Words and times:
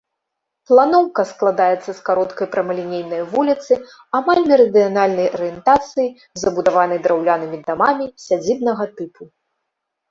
Планоўка 0.69 1.21
складаецца 1.31 1.85
з 1.93 1.99
кароткай 2.07 2.47
прамалінейнай 2.55 3.21
вуліцы 3.35 3.73
амаль 4.21 4.43
мерыдыянальнай 4.53 5.27
арыентацыі, 5.35 6.07
забудаванай 6.47 6.99
драўлянымі 7.07 7.57
дамамі 7.71 8.05
сядзібнага 8.27 8.83
тыпу. 8.99 9.23